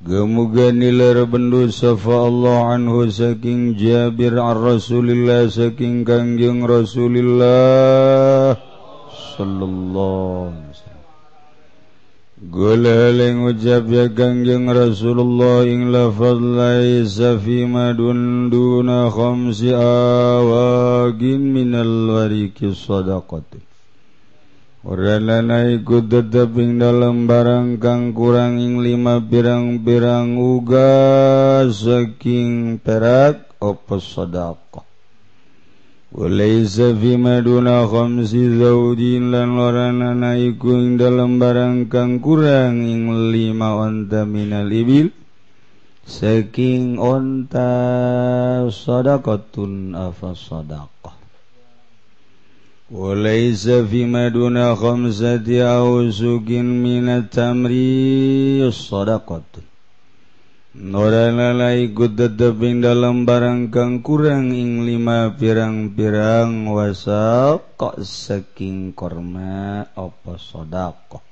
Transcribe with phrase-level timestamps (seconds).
[0.00, 8.56] Gemuga nilar bendu safa Allah anhu saking Jabir ar Rasulillah saking Kangjeng Rasulillah
[9.36, 10.72] sallallahu
[12.44, 22.68] Guleling ucap ya kangjeng Rasulullah ing lafaz laisa fi madun duna khamsi awagin minal wariki
[22.76, 23.64] sadaqati.
[24.84, 25.16] Ora
[25.72, 34.83] ikut tetap ing dalam barang kang kurang ing lima pirang-pirang uga saking perak apa sadaqah
[36.14, 38.32] وليس فيما دون خمس
[38.62, 39.00] زوج
[39.32, 45.10] lan lorana naiku ing dalam barang kang kurang ing lima onta minal ibil
[46.06, 47.70] saking onta
[48.70, 51.14] sadaqatun afa sadaqah
[52.94, 56.48] وليس فيما دون خمسة أوسق
[56.86, 57.72] من التمر
[58.70, 59.73] صدقة.
[60.74, 70.34] Norana ikut teteping dalam barang kang kurang ing lima pirang-pirang wasal kok saking korma apa
[70.34, 71.22] sodako.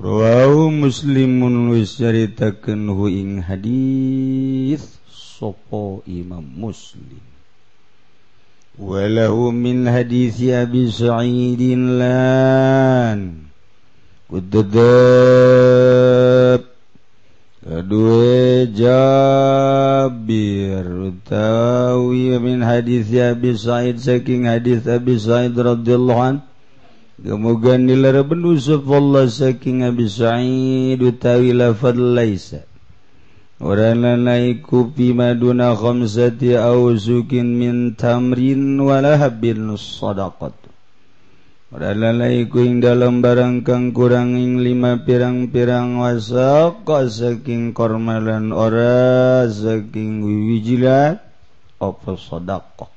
[0.00, 7.20] Rawu muslimun wis nyaritakeun hu ing hadis sapa Imam Muslim.
[8.80, 11.60] Walahu min hadis Abi Sa'id
[12.00, 13.52] lan
[14.32, 15.76] kudadab
[17.66, 20.06] kedua Jabir
[20.86, 26.46] utawi min hadis Abi Sa'id saking hadis Abi Sa'id radhiyallahu an.
[27.18, 32.62] Kemuga nilara ben Allah saking Abi Sa'id utawi lafad laisa.
[33.58, 34.60] Orang lanai
[34.94, 40.65] fi maduna khamsati awsukin min tamrin wala habbin sadaqat.
[41.74, 51.18] lalai kuing barang kang kuranging lima pirang-pirang wasak kok saking kormalan ora saking wiwijilat
[51.82, 52.90] apa sedekah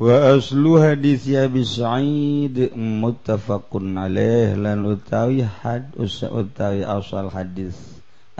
[0.00, 7.76] wa aslu hadis ya bisaid muttafaqun alaih lan utawi had utawi asal hadis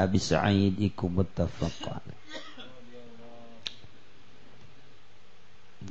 [0.01, 2.01] abi said iku muttafaq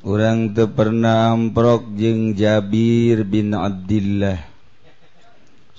[0.01, 4.53] orang tepernamprok jeung Jabir bin Abdullah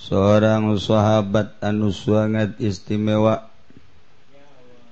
[0.05, 3.49] seorang sahabat anu sangat istimewa.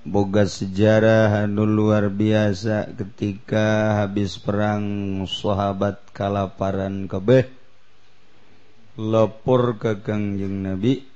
[0.02, 4.82] Boga sejarah anu luar biasa ketika habis perang
[5.30, 7.46] sahabat kalaparan kabeh
[8.98, 11.06] lapor ke Kangjeng Nabi.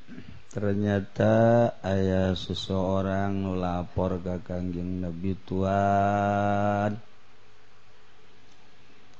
[0.54, 7.05] Ternyata ayah seseorang lapor ke Kangjeng Nabi Tuhan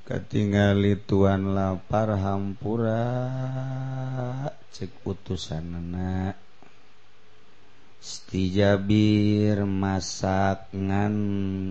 [0.07, 3.11] ketingali tuan lapar hampura
[4.71, 6.31] cek utusanna
[7.99, 11.15] Stijabir masak ngan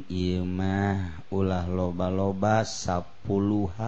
[0.04, 3.80] imah ulah loba-loba sapuluhan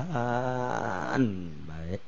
[1.68, 2.00] baik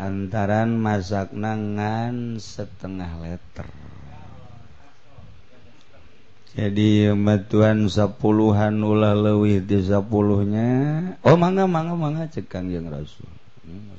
[0.00, 3.91] antaran masak nangan setengah liter.
[6.52, 10.68] jadi batuan sapuluhan ulah lewih di sapuluhnya
[11.24, 13.24] oh mangga mangga mangga cekang yang rasul.
[13.64, 13.96] Hmm,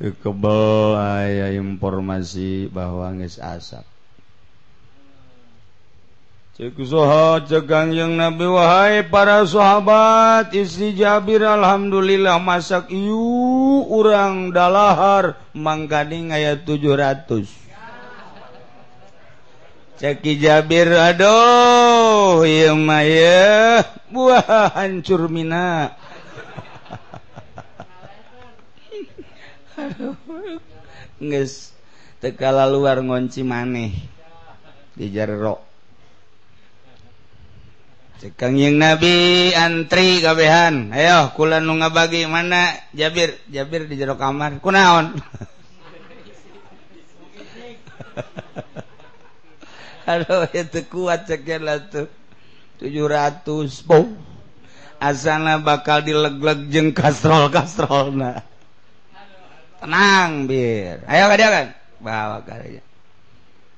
[0.00, 3.84] Tuh kebel ayah informasi bahwa nges asap.
[6.56, 15.40] Cek Zoha cegang yang Nabi wahai para sahabat istri Jabir alhamdulillah masak iu urang dalahar
[15.56, 17.59] mangkading ayat 700
[20.00, 25.92] Ceki Jabir aduh ieu mah ye buah hancur mina.
[31.20, 31.76] Geus
[32.16, 33.92] tekala luar ngonci maneh
[34.96, 35.60] di jero.
[38.24, 40.96] Cekang yang Nabi antri kabehan.
[40.96, 43.36] Ayo kula nu ngabagi mana Jabir?
[43.52, 44.64] Jabir di jero kamar.
[44.64, 45.12] Kunaon?
[50.10, 52.10] Halo itu kuat cekela tuh.
[52.82, 53.46] 700
[53.86, 54.10] po.
[54.98, 58.42] Asana bakal dilegleg jeung kastrol-kastrolna.
[59.78, 61.06] Tenang, bir.
[61.06, 62.82] Ayo kan Bawa kalinya.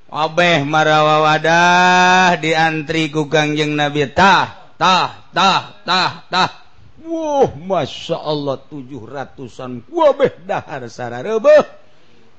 [0.08, 6.50] Obeh marawa wadah diantri ku Kangjeng Nabi tah tah tah tah tah.
[7.02, 11.81] Wah, Masya Allah tujuh ratusan kuabeh dahar sararebeh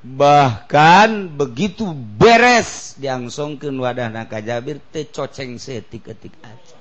[0.04, 6.78] bahkan begitu beres diangsongkan wadah naka Jabir teh coceng setik-etik aja.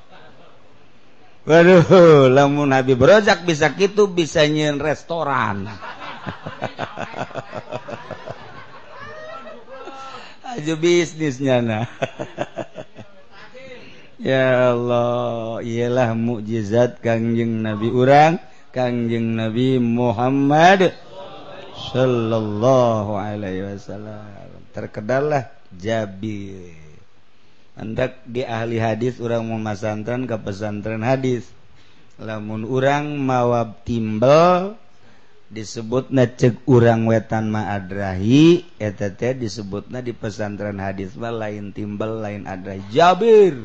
[1.43, 5.67] Waduh, lamun Habib Rozak bisa gitu bisa nyen restoran.
[10.53, 11.89] Aju bisnisnya nah.
[14.23, 18.39] ya Allah, ialah mukjizat Kangjeng Nabi urang,
[18.71, 20.95] Kangjeng Nabi Muhammad
[21.93, 24.65] Shallallahu Alaihi Wasallam.
[24.73, 26.73] Terkedalah Jabir.
[27.77, 31.45] Hendak di ahli hadis orang memasantren ke pesantren hadis.
[32.17, 34.81] Lamun orang mawab timbel
[35.53, 42.73] disebut necek urang wetan ma'adrahi etete disebutnya di pesantren hadis mah lain timbel lain ada
[42.89, 43.57] Jabir!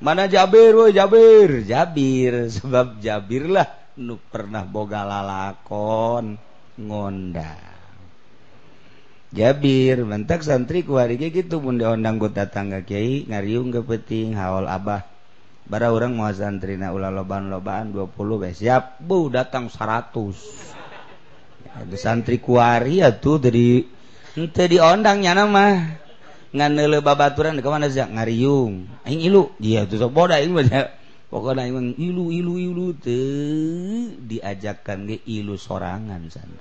[0.00, 1.60] Mana Jabir woi Jabir?
[1.68, 3.68] Jabir sebab Jabir lah
[4.00, 6.51] nu pernah boga lalakon.
[6.80, 7.72] ngondang
[9.32, 14.68] Jabir mentak santri ku hari gitu pun diondang anggota tangga Kyai ngariung ke peting haul
[14.68, 15.08] Abah.
[15.64, 20.76] Bara orang mau santri na ulah lobaan-lobaan 20 bae siap bu datang 100
[21.72, 23.80] ada santri kuari atuh dari
[24.36, 25.96] henteu diondang nyana mah
[26.52, 28.84] ngan babaturan ka mana ngariung.
[29.08, 29.48] Aing ilu.
[29.56, 30.92] Dia tuh sok boda aing mah
[31.32, 32.86] pokoknyang ilu ilu ilu
[34.20, 36.60] diajakan ke ilu sorangan sana.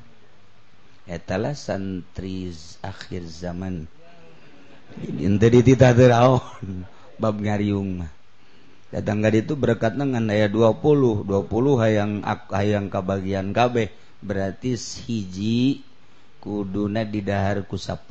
[1.04, 3.92] Etalah santri akhir zaman.
[7.20, 8.08] Bab ngaryung
[8.92, 13.92] datang itu berkat dengan ayat 20 20 hayang hayang kabagian kabeh.
[14.24, 15.84] Berarti hiji
[16.40, 18.08] kuduna didahar ku 10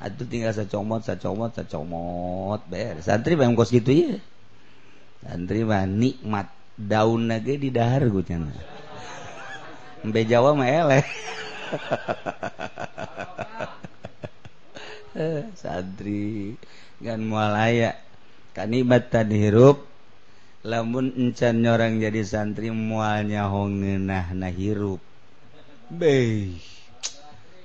[0.00, 2.60] atuh tinggal sacomot sacomot sacomot comot.
[2.72, 4.16] Ber, santri memang kos gitu ya.
[5.20, 6.48] Santri mah nikmat
[6.80, 8.24] daun lagi di dahar gue
[10.00, 11.04] Mbe Jawa mah eleh.
[15.60, 16.56] santri
[17.04, 18.00] gan mualaya
[18.56, 19.84] kanibat tadi hirup
[20.64, 25.04] lamun encan nyorang jadi santri mualnya hongenah na hirup.
[25.92, 26.48] Be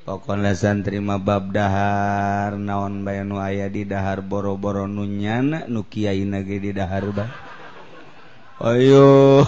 [0.03, 5.07] pokoknya santri mah bab dahar naon bayanu aya di dahar boro-boro nu
[5.87, 7.44] kiai nage di dahar bah
[8.55, 9.43] Ayo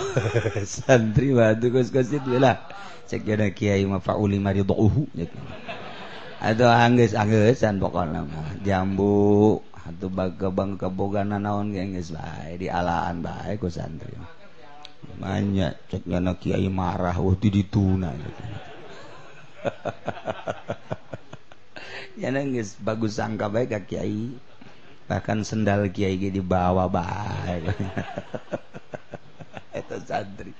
[0.68, 2.60] santri batu kos-kosit lah
[3.08, 5.08] cek ada kiai ma fauli mari dohu
[6.44, 13.24] atau angges anggesan pokoknya mah jambu atau baga bang kebogana naon geus bae di alaan
[13.24, 14.12] bae ku santri
[15.24, 18.12] banyak cek nyana kiai marah waktu dituna
[22.20, 24.36] ya nangis bagus sangka baik ka kiai
[25.08, 27.72] bahkan sendal kiai dibawa baik
[29.80, 30.52] itu santri.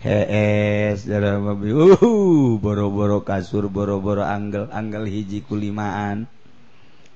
[0.00, 6.24] Hees uh, boro-boro kasur boro-boro anggel anggel hiji kulimaan.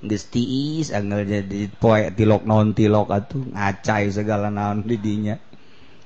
[0.05, 3.41] Geus tiis anggel jadi poek tilok non tilok atuh.
[3.57, 5.41] Ngacai segala naon di dinya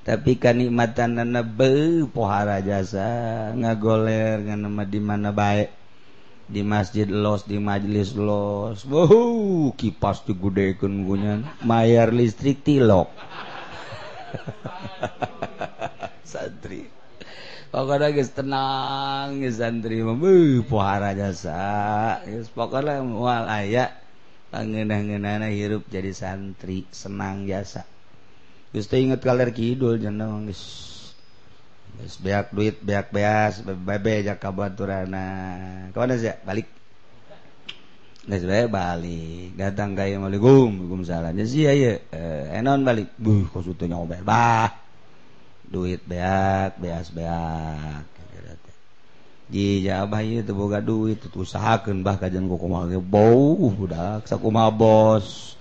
[0.09, 3.51] tapi kanikmatanana be pohara jasa.
[3.53, 5.78] Ngagoler ngan di mana baik
[6.49, 8.81] di masjid los di majelis los.
[8.89, 13.13] Wow kipas digudekeun gunyan mayar listrik tilok.
[16.29, 16.89] Santri.
[17.69, 20.17] Pokoknya guys tenang guys santri mah.
[20.65, 22.17] Pohara jasa.
[22.25, 23.93] Guys pokoknya mual ayah
[24.49, 27.85] pangenah-ngenana hirup jadi santri senang jasa.
[28.73, 30.98] Guys inget kaler kidul jangan guys
[32.23, 35.25] beak duit beak beas bebe jaka baturana
[35.91, 36.67] kemana sih balik?
[38.29, 39.57] Nes bae balik.
[39.57, 43.13] Datang kayak malikum hukum salahnya sih ya eh, enon balik.
[43.17, 44.69] Buh kau sutu nyoba bah.
[45.69, 48.05] Duit beak beas beak.
[49.49, 51.19] Ji abah ieu teu boga duit.
[51.25, 53.01] Teu usahakeun bah kajian ku kumaha ge.
[53.01, 55.57] Bau budak sakumaha bos.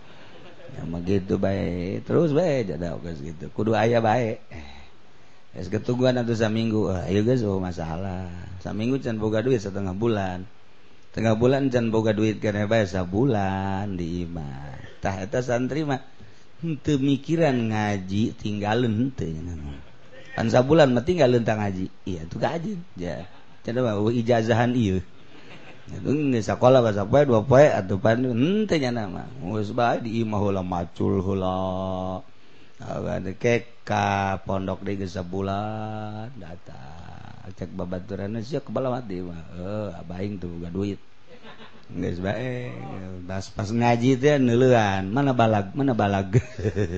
[0.76, 4.38] Ya mah gitu bae terus bae jada geus gitu kudu aya bae.
[4.52, 4.77] Eh.
[5.66, 8.30] ketuguan atau saminggu ah, eh, iya guys oh masalah.
[8.62, 10.46] Saminggu can boga duit setengah bulan.
[11.10, 16.02] Tengah bulan can boga duit karena bayar sabulan di imah tah eta santri mah
[16.62, 19.34] henteu mikiran ngaji tinggalin henteu.
[20.38, 21.90] Kan sabulan mah tinggalin tang ngaji.
[22.06, 23.26] Iya tuh kaji ya
[23.66, 25.02] can mah ijazahan iya.
[25.88, 29.26] Itu nggak sekolah bahasa poe dua poe atau pan henteu nya nama.
[29.42, 32.22] Geus bae di imah hula macul hula.
[32.78, 37.48] Ada kek ka pondok di gesa bulan datang.
[37.56, 39.40] Cek babaturan sih kepala mati mah.
[39.56, 41.00] Eh abaing tuh gak duit.
[41.88, 42.72] Nggak baik
[43.24, 45.08] pas pas ngaji teh neuleuan.
[45.08, 46.36] Mana balag mana balag?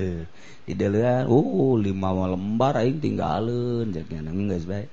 [0.66, 4.90] Di deluan uh lima lembar aing tinggalin cek nang geus bae.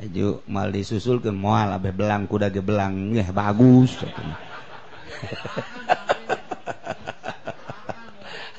[0.00, 3.12] Aju mal disusul ke mual abe belang kuda ge belang.
[3.12, 4.00] Ya bagus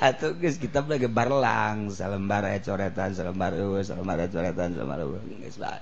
[0.04, 5.24] atau guys kita lagi barlang salembar coretan salembar ewe salembar coretan salembar ewe.
[5.40, 5.80] Guys lah.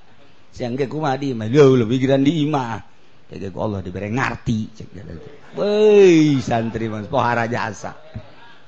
[0.53, 2.91] Siang ke kumah di imah jauh lebih grand di imah
[3.31, 4.87] jadi ku Allah diberi ngarti cek
[5.57, 7.97] woi santri mas pohara jasa.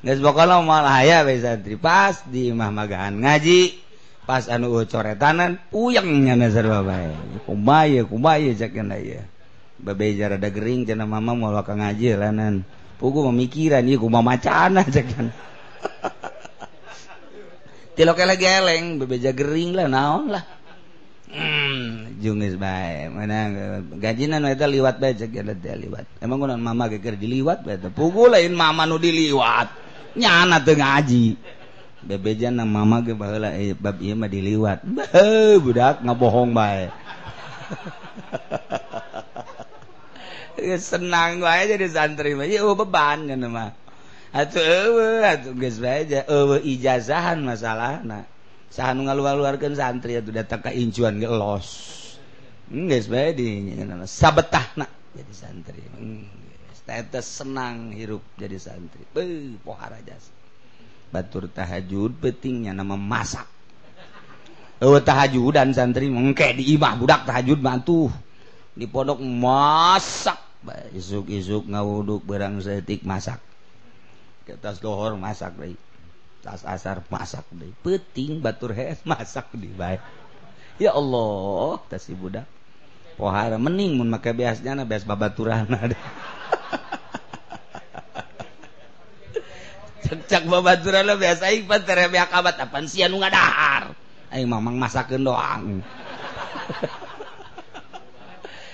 [0.02, 1.78] Guys pokoknya malah ya we santri.
[1.78, 3.78] Pas di imah magahan ngaji
[4.26, 7.14] pas anu coretanan puyangnya nazar babai
[7.46, 9.22] Kumaha kumaya cek ya
[9.84, 12.64] babejar ada gering cenah mama mau ngaji lanan
[13.04, 15.12] Ugu memikiran ieu kumaha macana cek
[17.94, 20.42] Tilok lagi eleng, bebeja gering lah naon lah.
[21.30, 23.06] Hmm, jungis bae.
[23.12, 23.54] Mana
[24.02, 26.08] gajinan eta liwat bae cek ada teh liwat.
[26.24, 27.94] Emang kunaon mama geger diliwat bae teh.
[27.94, 29.70] Pugu lain mama nu diliwat.
[30.18, 31.38] Nyana teu ngaji.
[32.08, 34.82] Bebeja nang mama ge baheula eh, bab ieu mah diliwat.
[34.82, 36.90] Beuh budak ngabohong bae.
[40.78, 43.72] senang wa jadi santri mah ya beban kan mah
[44.34, 48.26] atuh eueuh atuh geus bae eueuh ijazahan masalahna
[48.74, 51.70] saha nu ngaluar-luarkeun santri atuh datang ka incuan ge los
[52.70, 53.78] geus bae di
[54.10, 55.82] sabetahna jadi santri
[56.84, 60.34] tetes senang hirup jadi santri beuh pohara jasa
[61.14, 63.46] batur tahajud pentingnya nama masak
[64.82, 68.10] eueuh tahajudan santri mengke di imah budak tahajud mantuh
[68.74, 70.38] di pondok masak.
[70.96, 73.40] Isuk-isuk ngawuduk berang setik masak.
[74.44, 75.76] Ke tas dohor masak deh
[76.44, 80.02] tas asar masak deh peting batur he masak di baik.
[80.82, 82.48] Ya Allah tas si budak.
[83.14, 85.94] Pohara mending mun make biasnya na bias babaturan ada
[90.30, 93.94] cek babaturan lah biasa ipan terebeak akabat apaan sih anu ngadahar.
[94.34, 95.86] Aing mamang masakeun doang.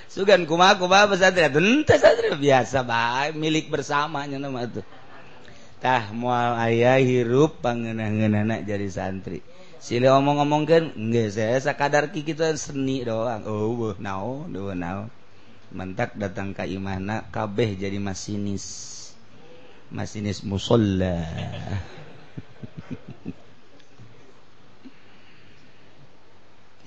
[0.09, 1.53] sugan kuma kuma pesantren.
[1.53, 2.35] Tentu pesantren.
[2.35, 4.83] Biasa baik milik bersamanya nama tuh.
[5.79, 9.39] Tah mual ayah hirup pangenah-ngeunana jadi santri.
[9.79, 13.47] Sile omong-omongkeun nggak saya sakadar kikituan seni doang.
[13.47, 15.07] Oh beuh naon deuh naon.
[15.71, 18.67] Mentak datang ka imahna kabeh jadi masinis.
[19.87, 21.23] Masinis musolla.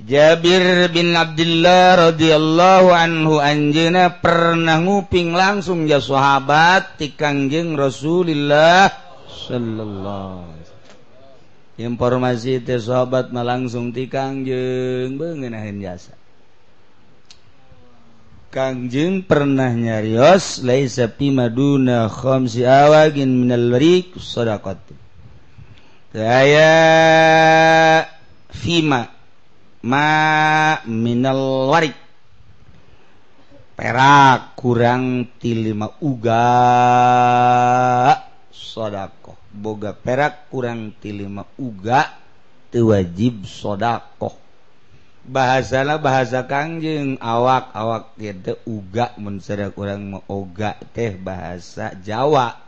[0.02, 8.90] Jabir bin Abdullah radhiyallahu anhu anjeuna pernah nguping langsung ya sahabat ti Kangjeng Rasulullah
[9.30, 10.58] sallallahu
[11.78, 16.18] Informasi teh sahabat mah langsung ti Kangjeng beungeunahkeun jasa.
[18.52, 24.82] Kangjeng pernah nyarios laisa fi maduna khamsi awagin minal riq sadaqat.
[26.12, 26.74] Saya
[28.52, 29.11] fima
[29.82, 31.98] ma minal warik.
[33.74, 36.44] Perak kurang ti lima uga.
[38.52, 42.08] Sodako boga perak kurang ti lima uga
[42.72, 44.42] tewajib sodako
[45.22, 52.58] bahasana bahasa kangjeng awak awak kita uga mensera kurang mau oga teh bahasa Jawa.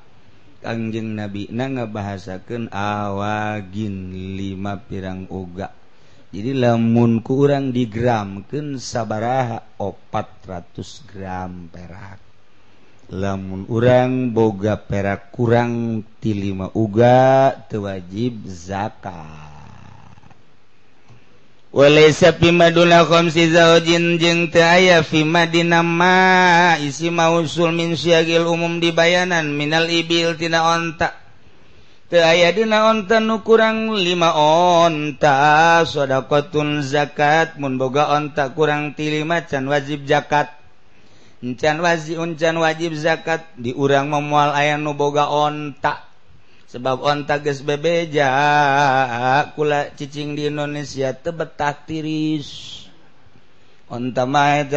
[0.64, 5.83] Kangjeng nabi na ngabahasakan awagin lima pirang uga.
[6.34, 12.18] jadi lamun kurang digramken sabaraha 400 gram perak.
[13.14, 19.54] Lamun urang boga perak kurang tilima uga tewajib zakat.
[21.70, 28.42] Walaysa fi maduna khamsi zawjin jeung teu aya fi madina ma isi mausul min syagil
[28.50, 31.23] umum dibayanan minal ibil tina onta
[32.20, 34.04] aya dina ontan nu kurang 5
[34.36, 35.80] onta.
[35.82, 40.52] Shodaqun zakat munboga ontak kurang tilima can wajib zakat.
[41.40, 46.04] Encan wajib uncan wajib zakat diurang memual ayah nuboga ontak
[46.68, 48.26] sebab ontak ges bebeja
[49.54, 52.82] kula cicing di Indonesia tebetah tiris.
[53.86, 54.24] Onta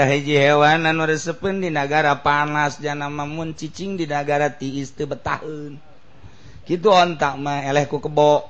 [0.06, 5.87] hiji hewanan resepun di negara panas janama mun cicing di negara tiis tebetahun
[6.68, 8.44] gitu ontak mah elehku kebo.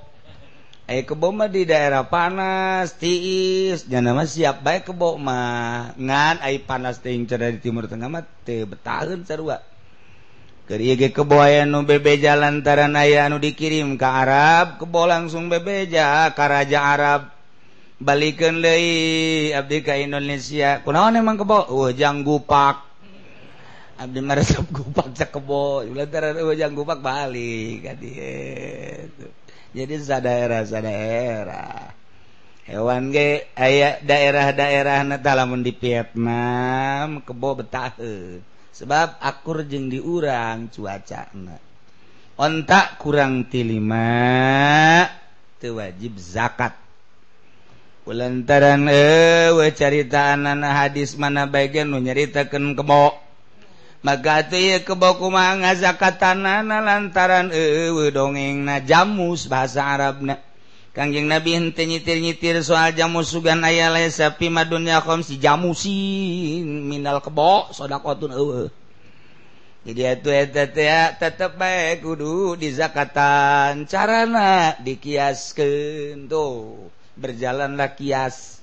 [0.88, 3.86] Eh kebo mah di daerah panas tiis.
[3.86, 5.94] Jangan nama siap baik kebo mah.
[6.00, 9.62] Ngan ai panas ting cerah di timur tengah mah teh betahun sarua.
[10.68, 15.48] Keur ieu ge kebo aya nu bebeja lantaran aya anu dikirim ke Arab kebo langsung
[15.48, 17.22] bebeja ka raja Arab.
[18.00, 20.80] Balikeun deui abdi ka Indonesia.
[20.88, 21.68] Kunaon emang kebo?
[21.68, 22.87] Uh janggupak.
[23.98, 27.94] Abdi meresep gupak cekebo, lantaran wajang gupak balik ka
[29.74, 31.98] Jadi sa daerah-daerah.
[32.70, 38.46] Hewan ge aya daerah-daerah neta lamun di Vietnam kebo betahe.
[38.70, 41.58] Sebab akur jeung diurang cuacana.
[42.38, 45.10] Ontak kurang tilima
[45.58, 46.78] teu wajib zakat.
[48.06, 53.27] Ulantaran eueuh carita anak hadis mana bagian nu nyaritakeun kebo.
[54.06, 54.46] maka
[54.86, 60.38] kebokuma ngazakatanana lantaran ewe eh, eh, dongeng na jamus bahasa Arab na
[60.98, 67.22] Kangjeng Nabi henteu nyitir-nyitir soal jamus sugan aya le sapi madunya khom si jamusin minal
[67.22, 68.74] kebo sodakotun eueuh.
[69.86, 78.57] Jadi atuh eta teh tetep bae kudu dizakatan carana dikiaskeun tuh berjalanlah kias.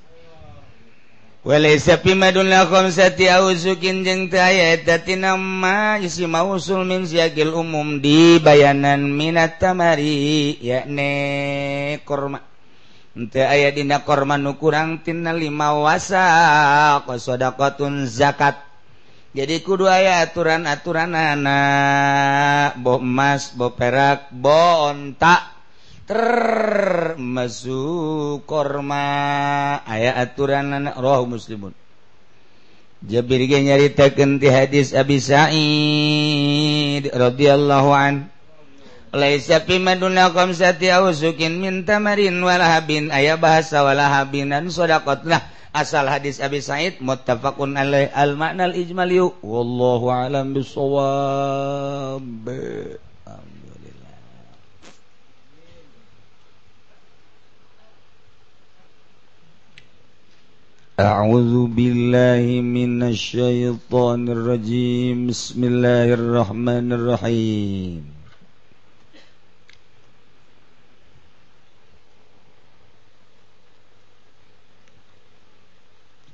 [1.45, 7.53] Walaysa fi lakum khamsati auzukin jeung teu aya eta tina ma isi mausul min siyagil
[7.53, 12.41] umum di bayanan minat tamari yakni kurma.
[13.29, 18.65] Teu aya dina kurma nu kurang tina lima wasaq sadaqatun zakat.
[19.37, 21.59] Jadi kudu aya aturan-aturanana
[22.81, 25.54] bo emas, bo perak, bo onta.
[26.05, 27.65] termasuk
[28.45, 29.05] korma
[29.89, 31.73] aya aturan roh muslimun
[33.05, 38.33] Jabir ge nyaritakeun ti hadis Abi Sa'id radhiyallahu an
[39.13, 45.45] Laisa fi maduna qamsati ausukin min tamarin wala habin aya bahasa wala habinan sadaqatlah
[45.77, 52.25] asal hadis Abi Sa'id muttafaqun alaih al ma'nal ijmaliyu wallahu alam bisawab
[61.01, 65.27] أعوذ بالله من الشيطان الرجيم.
[65.27, 68.03] بسم الله الرحمن الرحيم.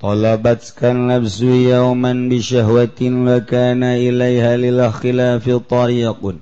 [0.01, 6.35] طلبتك النفس يوما بشهوة وكان إليها للخلاف طريق.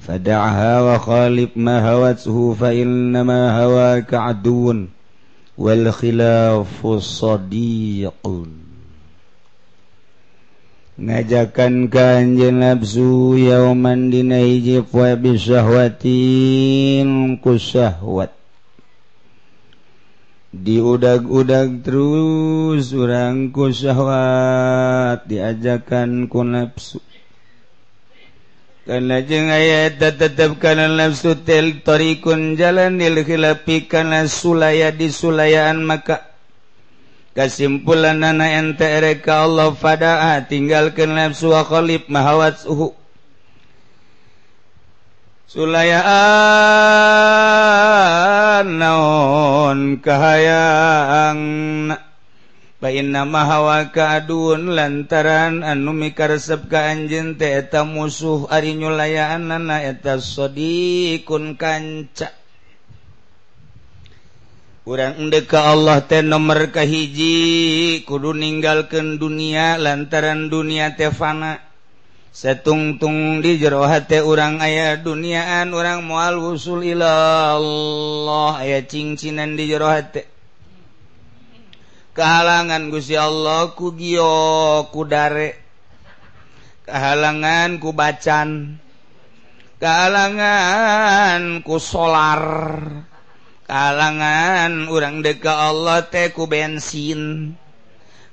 [0.00, 4.99] فدعها وخالف ما هوته فإنما هواك عدو.
[5.60, 8.48] wal khilafu sadiqun.
[11.00, 17.56] Ngajakan kanjeng nafsu yauman dina hiji poe bisahwatin ku
[20.50, 26.98] diudag-udag terus urang ku syahwat diajakan ku nafsu.
[28.90, 36.26] ayat tetapkan nafsu teltorikun jalan nilhilapikan sulaya di sulayaan maka
[37.30, 38.82] kesimpulan nana ente
[39.30, 42.90] Allah fada'a tinggalkan nafsu wakhalib mahawat suhu
[45.46, 45.94] sulayaan
[48.74, 51.38] naon kahayang
[52.80, 60.16] Bain nama hawa kaadun lantaran anu mikaresep ka anjeun teh eta musuh ari nyulayaanna eta
[60.16, 62.32] sodikun kanca.
[64.88, 71.60] Urang deka ka Allah teh nomor kahiji kudu ninggalkeun dunia lantaran dunia teh fana.
[72.32, 79.68] Setungtung di jero hate urang aya duniaan urang moal wusul ila Allah aya cincinan di
[79.68, 80.39] jero hate.
[82.16, 85.58] kehalangan Guya Allah kugio kudare
[86.86, 88.80] kehalangan kubacan
[89.80, 92.44] kehalangan ku solar.
[93.64, 97.54] Kehalangan urang deka Allah tehku bensin.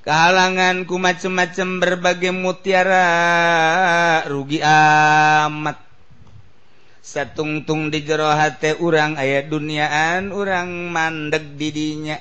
[0.04, 3.08] Kehalangan ku macem-macem berbagai mutiara
[4.28, 5.80] rugi amat.
[7.00, 12.20] Satungtung di jerohati urang ayat duniaan orang mandek didinya.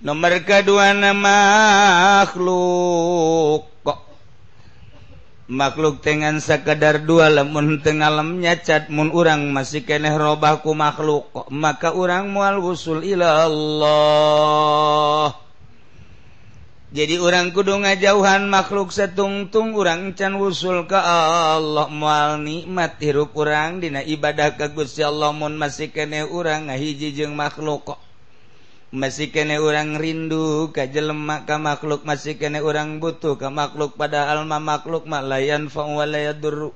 [0.00, 1.36] nomor kedua nama
[2.24, 3.68] makhluk.
[3.84, 4.00] Kok
[5.50, 11.28] makhluk dengan sekedar dua lemun tengalamnya cat mun orang masih keneh robahku makhluk.
[11.36, 15.36] Kok maka orang mual usul ila Allah.
[16.90, 21.86] Jadi orang kudu ngajauhan makhluk setungtung orang can usul ke Allah.
[21.86, 27.38] Mual nikmat hirup orang dina ibadah ke Gusti Allah mun masih keneh orang ngahiji jeung
[27.38, 27.94] makhluk.
[27.94, 28.09] Kok
[28.90, 34.58] masih kene orang rindu kajjelemak ka makhluk masih kene orang butuh ka makhluk pada alma
[34.58, 36.74] makhluk malayan fawalayadur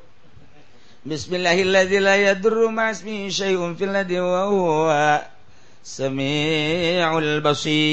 [1.05, 5.21] Bismillahirrahmanirrahim masmi syai'un fil ladhi wa huwa
[5.85, 7.85] samiul basir.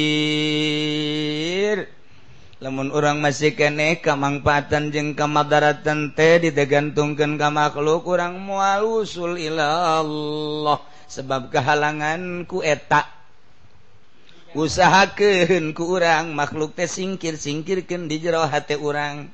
[2.63, 9.99] Lamun orang masih kene kamangpatan jeung kamadaratan teh ditegantungkeun ka makhluk urang moal usul ila
[9.99, 10.79] Allah
[11.11, 13.20] sebab kehalangan ku eta.
[14.51, 19.31] usaha keun ku urang makhluk teh singkir singkirkan di jero hati urang.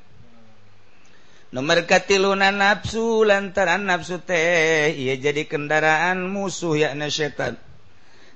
[1.48, 7.56] Nomor katiluna nafsu lantaran nafsu teh ia jadi kendaraan musuh yakna setan.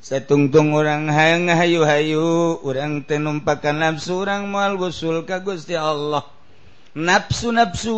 [0.03, 6.27] Satungtung orang hayang hayu-hayu orang tenumpakan nafsu orang moal gusul ka Gusti Allah.
[6.99, 7.95] Nafsu nafsu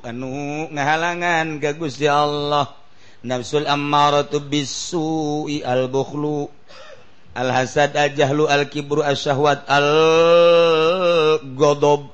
[0.00, 2.72] anu ngahalangan ka Gusti Allah.
[3.20, 6.48] Nafsul ammaratu bisu'i al-bukhlu.
[7.36, 10.40] Al-hasad al-jahlu al-kibru asyahwat al-godob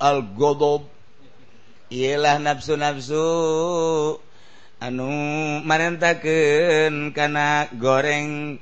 [0.03, 0.83] al-godob.
[1.91, 4.19] Iyalah nafsu-nafsu.
[4.83, 5.07] Anu
[5.63, 8.59] marentakeun kana goreng.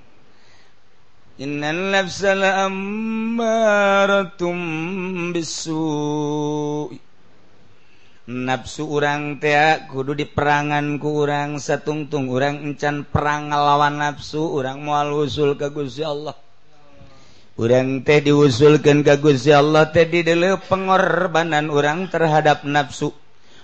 [1.40, 6.92] Innal nafsa la'ammaratum bisu'
[8.30, 15.26] nafsu urang teak kudu diperangan ku urang satungtung urang encan perang ngalawan nafsu urang mual
[15.26, 16.38] usul ka Gusti Allah.
[17.58, 20.22] Urang teh diusulkan ka Gusti Allah teh di
[20.70, 23.10] pengorbanan urang terhadap nafsu.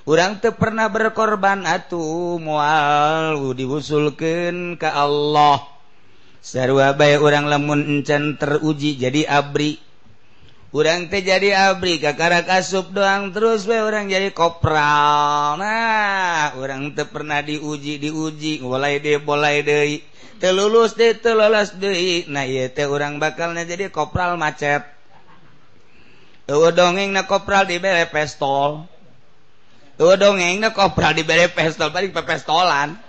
[0.09, 5.63] Urang teh pernah berkorban atuh mual diusulkan ka Allah.
[6.43, 9.88] Sarua bae urang lamun encan teruji jadi abri.
[10.69, 15.57] Urang teh jadi abri kakara kasup doang terus we orang jadi kopral.
[15.57, 20.05] Nah, orang teh pernah diuji diuji, mulai deh mulai deh.
[20.37, 22.29] Teu lulus deh, teu lolos deh.
[22.29, 24.85] Nah, ieu teh urang bakalnya jadi kopral macet.
[26.53, 28.85] Eueuh dongeng na kopral dibere pestol.
[29.97, 33.08] Eueuh dongeng na kopral dibere pestol, balik pepestolan.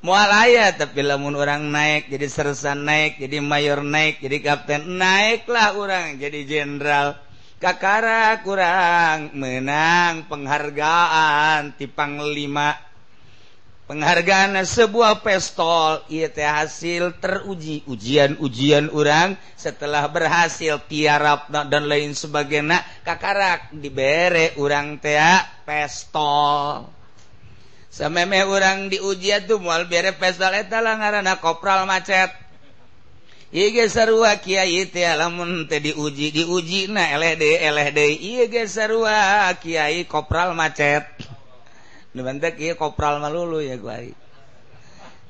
[0.00, 6.16] mualayat tapi lamun orang naik jadi sersan naik jadi mayor naik jadi kapten naiklah orang
[6.16, 7.20] jadi jenderal.
[7.60, 12.72] Kakara kurang menang penghargaan tipang lima
[13.84, 22.80] penghargaan sebuah pestol ieu teh hasil teruji ujian-ujian orang setelah berhasil tiarap dan lain sebagainya
[23.04, 25.20] kakara dibere orang teh
[25.68, 26.99] pestol.
[27.90, 32.30] sampai urang diuji tuh mual bere eta lah ngaranana kopral macet
[33.50, 40.06] Iye sarua kiai teh lamun teh diuji diuji na LD LD iye ge sarua kiai
[40.06, 41.02] kopral macet.
[42.14, 44.14] Nu bantek ieu kopral malulu ya kiai.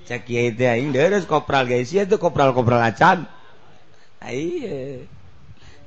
[0.05, 3.25] Cak kiai teh aing deres kopral guys ieu tuh kopral kopral acan.
[4.21, 5.09] Ai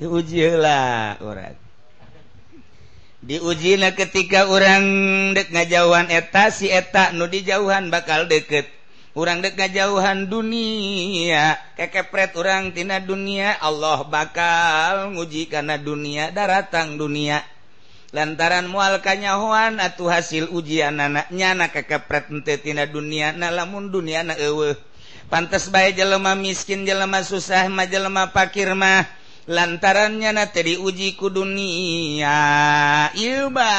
[0.01, 1.62] diuji heula urang.
[3.23, 4.83] diuji ketika orang
[5.31, 8.67] dek ngajauhan eta si etak nu dijauhan bakal deket.
[9.15, 17.45] Orang dek ngajauhan dunia kekepret orangtina dunia Allah bakal nguji karena dunia daratang dunia.
[18.13, 24.77] Lantaran mualkanyahoan atau hasil ujian anaknya na kekepret entetina dunia na lamun dunia na ewe
[25.33, 29.09] pantas baik jelema miskin jelema susah mah jelema pakir mah
[29.47, 32.37] lantarannya na tadi uji ku dunia.
[33.13, 33.73] Iya, Ilba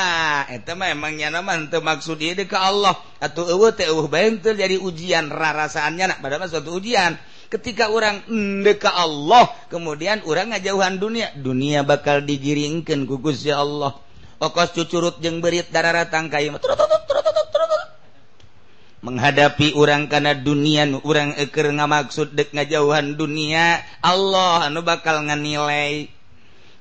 [0.52, 2.96] itu memang nyana nama maksud dia deka Allah.
[3.20, 7.16] Atau eueuh teh eueuh bae jadi ujian rarasaannya nak padahal suatu ujian.
[7.48, 8.26] Ketika orang
[8.66, 13.08] deka Allah kemudian orang ngajauhan dunia dunia bakal digiringkan.
[13.08, 13.96] ku ya Allah.
[14.42, 16.52] Okos cucurut jeng berit darah darara tangkai
[19.04, 26.08] menghadapi orang karena dunia nu orang eker ngamaksud dek ngajauhan dunia Allah anu bakal nganilai.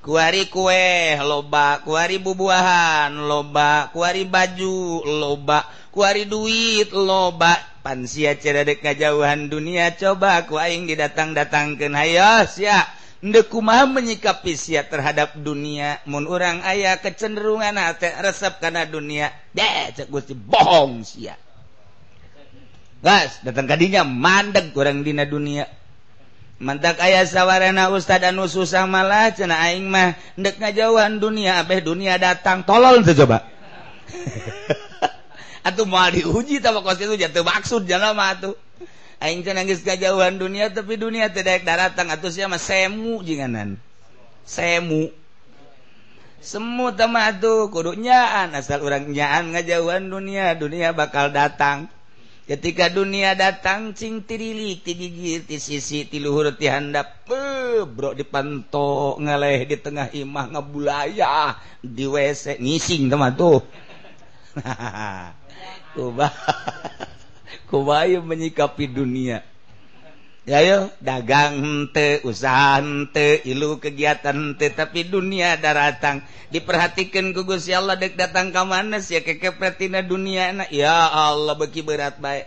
[0.04, 7.60] Kuari kue loba kuari bubuahan loba kuari baju loba kuari duit loba.
[7.84, 12.88] Pansia ceradek ngajauhan dunia coba ku aing didatang datangkan hayos ya
[13.20, 16.00] ndeku menyikapi sia terhadap dunia.
[16.08, 19.28] Mun orang ayah kecenderungan ate resep karena dunia.
[19.52, 21.36] Deh cek gusti bohong sia.
[23.04, 25.68] gas datang kadinya mandeg kurang dina dunia.
[26.56, 32.16] Mantak ayah sawarana Ustad anu susah malah cena aing mah ndek ngajauhan dunia abeh dunia
[32.16, 33.44] datang tolol tuh coba.
[35.68, 38.56] Atuh mau diuji tapi kos itu jatuh maksud jalan mah atuh.
[39.20, 43.76] Aing cena geus ngajauhan dunia tapi dunia teu daek datang atuh sia mah semu jinganan.
[44.48, 45.12] Semu.
[46.44, 51.88] Semu tama tuh kudunyaan asal orang nyaan ngajauhan dunia dunia bakal datang.
[52.44, 58.12] ketika dunia datang cing tirilik ti gigit ti sisi ti luhur ti handap eh, bro
[58.12, 63.64] dipanto ngaleh di tengah imah ngabulaya di WC ngising teman tuh.
[65.94, 66.26] Kuba
[67.70, 69.53] kubaya menyikapi dunia.
[70.44, 72.76] Yayo dagang te usaha
[73.16, 76.20] te ilu kegiatan te tapi dunia daratang.
[76.52, 80.68] Diperhatikan gugus ya Allah dek datang ke mana ya keke pretina dunia na.
[80.68, 82.44] Ya Allah beki berat baik.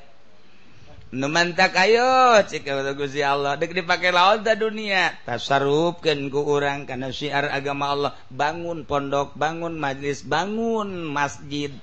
[1.10, 3.58] Numantak ayo cik gugus Allah.
[3.58, 5.18] Dek dipakai laut ta dunia.
[5.26, 8.14] Tasarupkan ku orang karena syiar agama Allah.
[8.30, 11.74] Bangun pondok bangun majlis bangun masjid.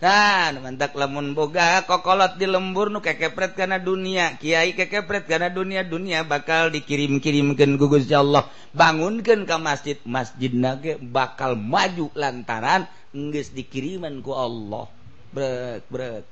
[0.00, 4.40] Dan mantap lemun boga kokolot di lembur nu kekepret karena dunia.
[4.40, 8.48] Kiai kekepret karena dunia dunia bakal dikirim-kirimkan gugusnya Allah.
[8.72, 14.88] Bangunkan ke masjid masjid nage bakal maju lantaran nggak dikiriman ku Allah.
[15.36, 16.24] Brek brek.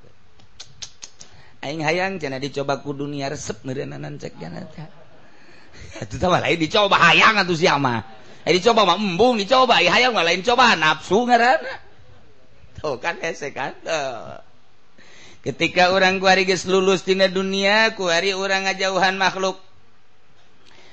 [1.61, 4.65] Aing hayang jana dicoba ku dunia resep merenanan cek jana.
[6.09, 8.17] Itu sama lain dicoba hayang atau siapa
[8.49, 9.77] eh dicoba mah embung dicoba.
[9.77, 11.88] Hayang mah lain coba nafsu ngarana
[12.79, 13.75] tuh kan hese kan?
[13.83, 14.41] Tuh.
[15.39, 19.59] ketika orang kuari geus lulus tina dunia kuari orang ngajauhan makhluk.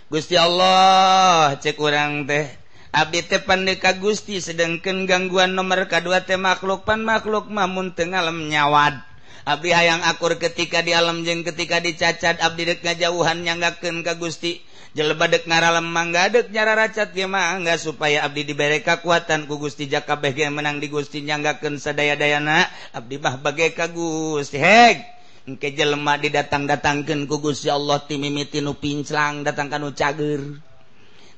[0.07, 2.47] Gusti Allah cek orang teh.
[2.95, 8.47] Abdi teh pandeka Gusti sedangkan gangguan nomor kedua teh makhluk pan makhluk mamun teu ngalem
[8.47, 9.06] nyawad.
[9.47, 14.59] Abdi hayang akur ketika di alam jeng ketika dicacat Abdi dek ngajauhan nyanggaken ka Gusti.
[14.99, 19.87] Jelebadek ngaralem manggadek nyara racat ge mangga supaya abdi dibere kekuatan ku Gusti.
[19.87, 24.59] Jakabeh ge menang di Gusti nyanggakeun sadaya-dayana abdi mah bage ka Gusti.
[24.59, 25.07] Heg
[25.47, 30.43] engke jelema didatang-datangkeun ku Gusti Allah ti mimiti nu pinclang datang kanu cager.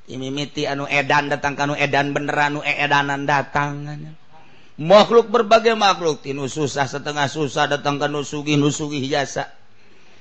[0.09, 3.85] Ti mimiti anu edan datang kanu edan beneran nu edanan datang.
[4.79, 9.51] makhluk berbagai makhluk tinu susah setengah susah datang ke nusugi nusugi jasa.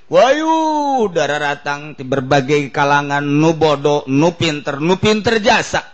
[0.07, 5.85] Wayu darah ratang di berbagai kalangan nu bodoh nu pinter nu pinter jasa.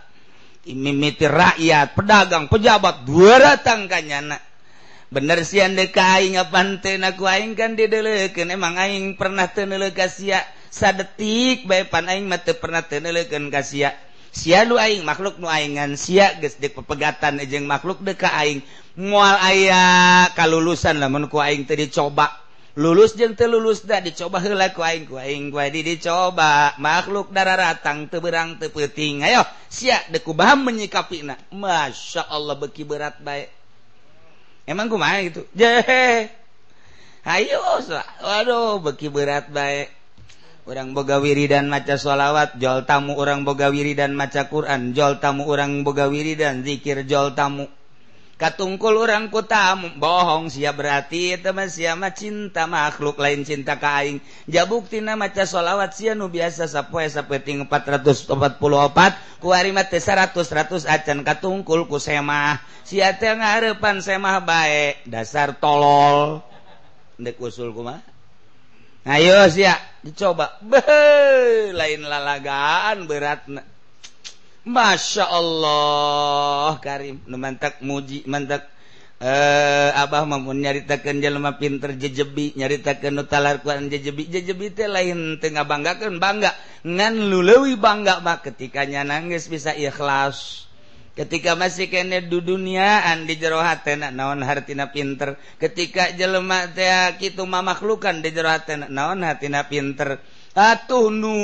[0.64, 4.40] Mimiti rakyat pedagang pejabat dua ratang kanyana
[5.14, 8.50] bener sian anda aing panten aku aing kan dideleukeun.
[8.50, 10.42] Emang aing pernah teu neuleuh ka sia.
[10.74, 13.94] Sadetik bae pan aing mah teu pernah teu neuleukeun ka sia.
[14.34, 18.66] sialu aing makhluk nuaingan sia gesdek pepegatan ejeng makhluk deka aing.
[18.98, 22.42] Mual aya kalulusan lamun ku aing tadi dicoba.
[22.74, 26.74] Lulus jeng telulus dah dicoba heula ku aing ku aing gua di dicoba.
[26.82, 31.38] Makhluk darah ratang teberang tepeting ayo sia deku ku menyikapi na.
[31.54, 33.54] Masya Allah beki berat baik
[34.66, 35.46] emang kumaha gitu?
[35.58, 36.28] Jehe
[37.24, 37.62] ayo
[38.20, 39.93] waduh beki berat baik
[40.64, 45.84] orang bogawiri dan maca sholawat jol tamu orang bogawiri dan maca Quran jol tamu orang
[45.84, 47.68] bogawiri dan dzikir jol tamu.
[48.34, 54.02] Katungkul orang ku tamu bohong sia berarti teman sia mah cinta makhluk lain cinta ka
[54.02, 54.18] aing.
[54.50, 61.86] Jabuktina maca sholawat sia nu biasa sapoe sapeting 444 ku harimat 100 100 acan katungkul
[61.86, 62.58] ku semah.
[62.82, 66.42] Sia teh ngarepan semah bae dasar tolol.
[67.14, 68.13] Ndek usul kumah
[69.04, 69.76] ayo ya.
[70.04, 70.60] Dicoba.
[70.60, 70.84] Be
[71.72, 73.48] lain lalagaan berat
[74.68, 77.24] Masya Allah Karim.
[77.24, 78.68] Mantak muji mantak
[79.24, 84.28] eh Abah mampu nyaritakan jelma pinter jejebi nyaritakan nutalarkuan jejebi.
[84.28, 86.52] Jejebi teh lain tengah banggakan bangga.
[86.84, 90.68] Ngan lulewi bangga mah ketikanya nangis bisa ikhlas.
[91.14, 95.38] ketika masih kene du duniaan di jerohaten naon hartina pinter.
[95.62, 100.18] Ketika jelema teh kitu mamaklukan di jerohaten naon hatina pinter.
[100.54, 101.34] Atuh nu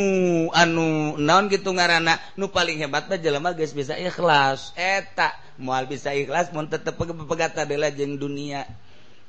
[0.55, 4.75] anu naon gitu ngaranana nu paling hebat mah jelema geus bisa ikhlas.
[4.75, 8.67] Eta moal bisa ikhlas mun tetep pegatan deula jeung dunia.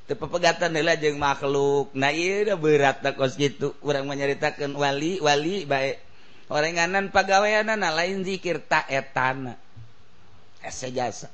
[0.06, 1.94] Tetep pegatan deula jeung makhluk.
[1.98, 5.98] Nah ieu berat tak kos gitu urang menyeritakan wali wali bae.
[6.52, 7.08] Orang nganan
[7.96, 9.56] lain zikir tak etana
[10.62, 11.28] ese jasa.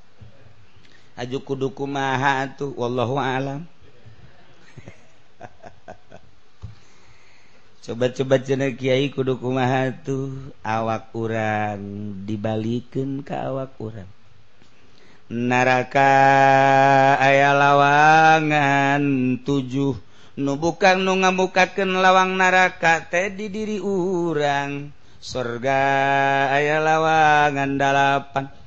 [1.19, 3.67] Aju kudu kumaha atuh wallahu alam.
[7.85, 10.31] Coba-coba cenah kiai kudu kumaha atuh
[10.63, 11.81] awak urang
[12.25, 14.07] dibalikeun ka awak urang.
[15.29, 16.09] Naraka
[17.21, 19.03] aya lawangan
[19.45, 19.93] tujuh
[20.39, 24.95] nu bukan nu ngamukaken lawang naraka teh di diri urang.
[25.19, 25.83] Surga
[26.55, 28.58] aya lawangan dalapan.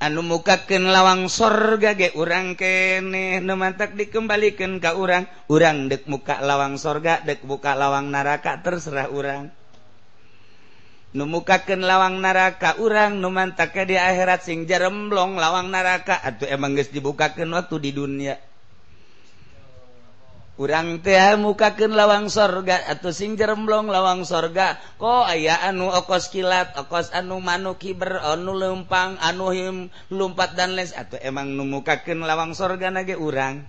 [0.00, 6.40] anu mukaken lawang sorga ge urang kene nu mantak dikembalikan ka urang urang dek muka
[6.40, 9.52] lawang sorga dek buka lawang naraka terserah urang.
[11.10, 16.88] Numukaken lawang naraka urang nu mantak di akhirat sing jeremblong lawang naraka atau emang geus
[16.88, 18.49] dibukakeun waktu di dunia.
[20.60, 24.76] kurang teh mukaken lawang sorga atau sing jeremblong lawang sorga.
[25.00, 30.76] Kok aya anu okos kilat okos anu manu kiber anu lempang anu him lumpat dan
[30.76, 30.92] les.
[30.92, 33.64] Atau emang nu mukaken lawang sorga nage urang.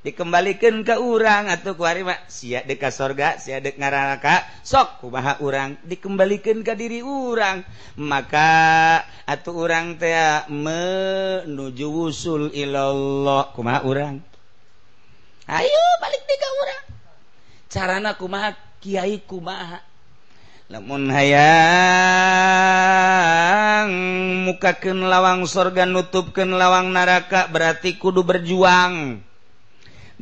[0.00, 5.76] Dikembalikan ke urang atau kuari mak sia deka sorga sia dek ngaraka sok kumaha urang?
[5.84, 7.60] Dikembalikan ke diri urang.
[8.00, 10.16] Maka atau urang teh
[10.48, 13.52] menuju usul ilallah.
[13.52, 14.29] Kumaha urang?
[15.50, 16.86] Ayo balik tiga orang
[17.66, 18.54] carana kumaha?
[18.78, 19.82] Kyai kumaha?
[20.70, 21.50] Namun hayang
[24.46, 29.26] mukaken lawang sorga nutupken lawang naraka berarti kudu berjuang.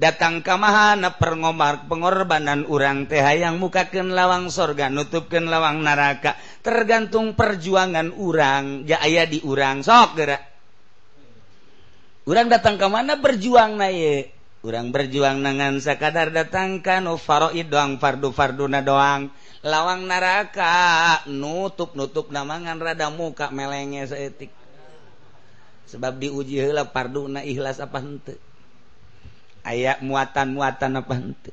[0.01, 6.41] Datang kamahana perngomar pengorbanan urang teh hayang mukaken lawang sorga nutupken lawang naraka.
[6.65, 9.85] Tergantung perjuangan urang ja aya di urang.
[9.85, 10.41] Sok gerak
[12.25, 14.38] urang datang ke mana berjuang naik.
[14.67, 19.31] urang berjuang nangan sekadar datangkan nufaroid doang fardu farduna doang.
[19.59, 24.55] Lawang neraka nutup nutup namangan rada muka melenge seetik
[25.89, 28.37] sebab diuji hela parduna ikhlas apa hente
[29.65, 31.53] ayak muatan muatan apa hente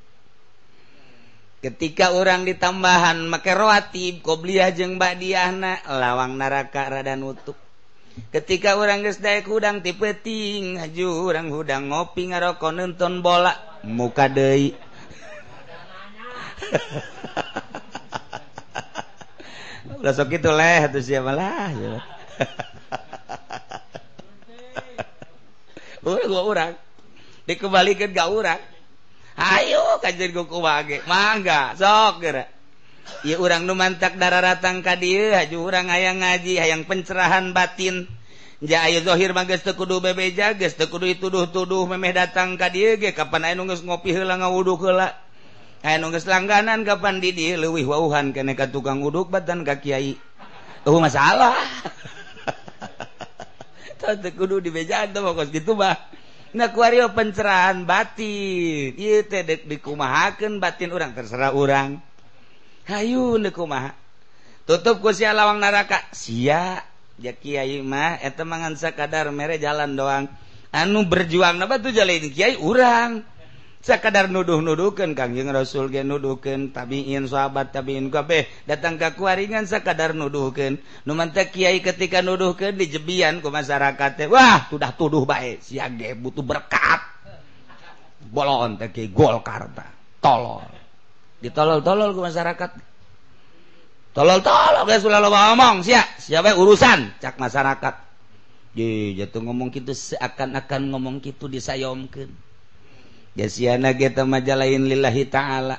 [1.66, 7.65] ketika orang ditambahan make rawatib qobliyah jeung badiahna lawang neraka rada nutup.
[8.32, 13.52] ketika orang gesdaek hudang tipeting haju orang hudang ngopi ngarokok nonton bola.
[13.84, 14.72] Muka deui.
[20.00, 21.74] Udah sok itu leh atau siapa lah
[26.06, 26.78] orang gua orang
[27.50, 28.62] dikembalikan gak orang
[29.34, 32.55] ayo kajian gua kuwage, mangga sok gerak
[33.26, 38.10] ya orang numantak darah ratang ka dia haju orang hayang ngaji hayang pencerahan batin.
[38.64, 42.96] Ja ayo zohir mangges teu kudu bebeja geus teu kudu dituduh-tuduh memeh datang ka dieu
[42.96, 45.14] ge kapan aya nu geus ngopi heula ngawudu heula.
[45.84, 49.78] Aya nu geus langganan kapan di dieu leuwih wauhan keneh ka tukang uduk batan ka
[49.84, 50.16] kiai.
[50.86, 51.54] Eueuh masalah.
[54.00, 55.98] Teu kudu dibejaan teh mah gitu mah.
[56.56, 62.00] Nah, kuario pencerahan batin, iya teh dikumahakan batin orang terserah orang.
[62.86, 63.98] Hayu kuma
[64.70, 66.06] tutup si lawang naraka.
[66.14, 70.26] Sia Jakimah mangan sakadar mere jalan doang.
[70.76, 73.24] Anu berjuang na tuh jalan Kyai urang.
[73.86, 80.82] Sekadar nuduh-nudukeun Kangjeng Rasul ge nuduhkeun tabiin sahabat tabiin kabeh datang ka kuaringan sekadar nuduhken
[81.06, 86.98] numanta Kyai ketika nuduhkeun di jebian ke masyarakat Wah sudah tuduh baik siage butuh berkat.
[88.26, 89.86] Bolon teki Golkarta
[90.18, 90.75] tolol
[91.46, 92.72] ditolol-tolol ke masyarakat.
[94.18, 95.86] Tolol-tolol guys sudah loba ngomong.
[95.86, 96.26] Siap.
[96.26, 97.22] Siapa urusan?
[97.22, 97.96] Cak masyarakat.
[98.76, 102.28] Ye, jatuh ngomong gitu seakan-akan ngomong gitu disayomkan
[103.36, 105.78] jasiana kita majalain lillahi ta'ala.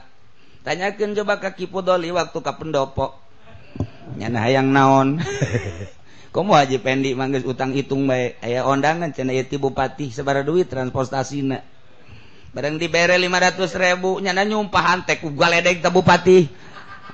[0.63, 3.17] Tanyakan coba kaki pudoli waktu ke pendopo.
[4.21, 5.09] Nyana hayang naon?
[6.37, 11.65] Kamu haji pendi manggis utang hitung baik ayah ondangan cina bupati sebara duit transportasi na
[12.57, 16.49] bareng diberre 500.000 nyana nyumpahan teku galedek Bupati.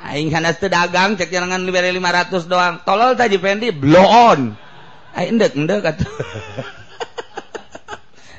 [0.02, 2.78] Aing hanas teu dagang cek jangan dibere 500 doang.
[2.86, 4.54] Tolol tadi pendi blow on
[5.18, 6.06] aing endek endek atuh.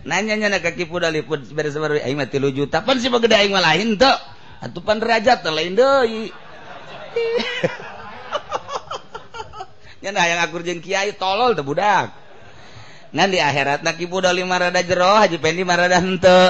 [0.07, 2.79] Nanya nyana ka kipu dalipun beres baru aing mah 3 juta.
[2.87, 4.15] Pan si bagede aing mah lain teu
[4.63, 6.31] atuh pan derajat teh lain deui.
[10.03, 12.22] Nyana hayang akur jeung kiai tolol teh budak.
[13.13, 16.34] Nah di akhirat nak ibu udah lima rada jero haji pendi lima rada hente.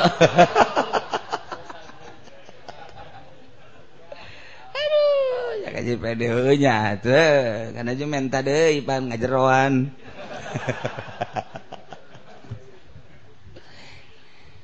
[4.80, 9.74] Aduh, ya kaji pendi hanya tuh, karena cuma menta deh ipan ngajeroan.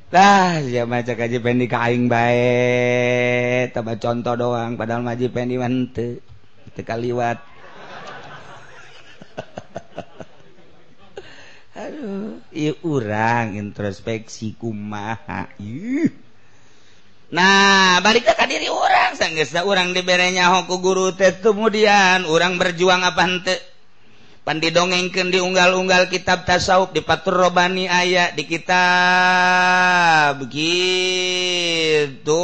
[0.10, 6.18] Lah, siapa macam kaji pendi kain baik, tambah contoh doang, padahal maji pendi mantu,
[6.74, 7.38] tekaliwat.
[11.80, 12.44] Aduh,
[12.84, 15.48] urang introspeksi kumaha.
[15.64, 16.12] Yuh.
[17.32, 21.40] Nah, balik ke diri orang sanggesa orang diberenya hoku guru teh.
[21.40, 23.56] Kemudian orang berjuang apa hente
[24.44, 30.44] pan didongengkeun di unggal-unggal kitab tasawuf di patur robani aya di kitab.
[30.44, 32.44] Begitu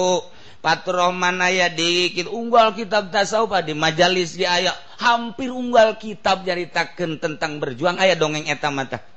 [0.63, 4.71] patur rohman aya di unggal kitab tasawuf ah, di majalis di aya.
[4.95, 7.99] Hampir unggal kitab nyaritakeun tentang berjuang.
[7.99, 9.14] Aya dongeng eta mata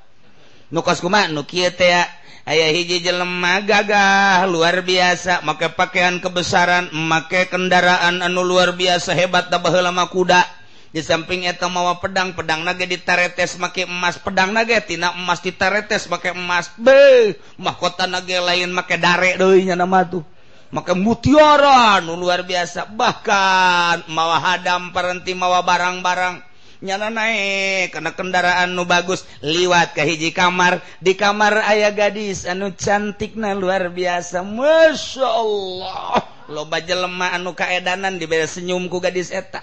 [0.69, 5.45] nukoskuma nukitea aya hiji jelemah gagah luar biasa.
[5.45, 10.41] Make pakaian kebesaran memakai kendaraan anu luar biasa hebat tabah lama kuda.
[10.89, 14.17] Di samping eta mawa pedang pedang naga ditaretes make emas.
[14.17, 16.73] Pedang naga tina emas ditaretes make emas.
[16.81, 20.25] Be mahkota naga lain make dare deui nya nama tuh.
[20.73, 22.89] Make mutiara nu luar biasa.
[22.89, 26.48] Bahkan mawa hadam parenti mawa barang-barang.
[26.79, 30.79] nyana naik karena kendaraan nu bagus liwat ke hiji kamar.
[31.03, 34.43] Di kamar ayah gadis anu cantikna luar biasa.
[34.43, 36.23] Masya Allah.
[36.49, 39.61] Loba jelema anu kaedanan dibeda senyumku gadis eta.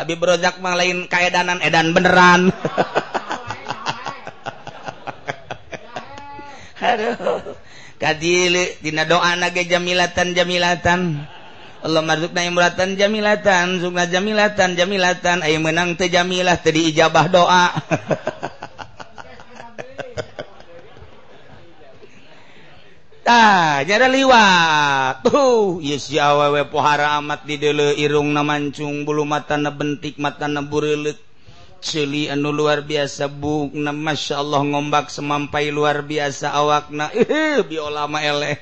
[0.00, 2.54] Abi berojak mah lain kaedanan edan beneran.
[6.84, 7.40] Aduh,
[7.96, 11.24] kadilu dina doa nage jamilatan jamilatan.
[11.84, 17.64] Allahmazukna imratan jamilatan sukna jamilatan jamilatan ayo menang teh jamilah teh diijabah doa
[23.24, 25.24] Tah, nyara liwat.
[25.24, 30.20] Tuh, yes ya awewe pohara amat di dele irung na mancung bulu mata na bentik
[30.20, 31.16] mata na burilek.
[31.80, 37.08] Celi anu luar biasa buk na Masya Allah ngombak semampai luar biasa awakna.
[37.16, 38.60] Eh, biolama eleh.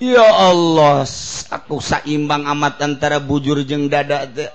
[0.00, 1.04] ya Allah
[1.52, 4.48] aku saimbang amat antara bujur jeng dada te.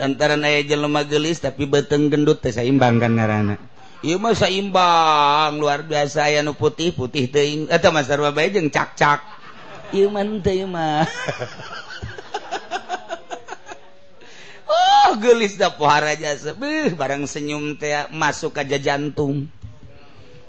[0.00, 3.60] antara aya jelema gelis tapi beteng gendut teh saimbang kan ngaranna.
[4.02, 8.72] Ieu mah saimbang luar biasa aya nu putih putih teuing eta mah sarua bae jeung
[8.72, 9.20] cak-cak.
[9.92, 11.04] Ieu mah teu mah.
[14.72, 16.56] Oh gelis da pohara jasa.
[16.56, 19.52] Beuh barang senyum teh masuk aja jantung